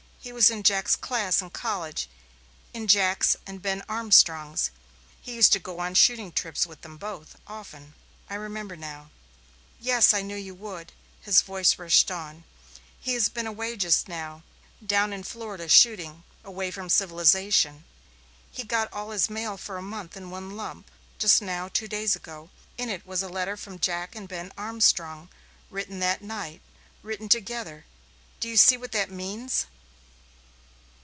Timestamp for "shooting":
5.95-6.31, 15.67-16.23